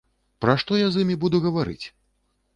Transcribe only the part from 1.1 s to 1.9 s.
буду гаварыць?